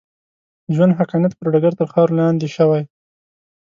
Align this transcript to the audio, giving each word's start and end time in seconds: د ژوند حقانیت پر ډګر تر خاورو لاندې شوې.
د 0.67 0.69
ژوند 0.75 0.97
حقانیت 0.99 1.33
پر 1.35 1.47
ډګر 1.53 1.73
تر 1.79 1.87
خاورو 1.93 2.17
لاندې 2.19 2.47
شوې. 2.55 2.81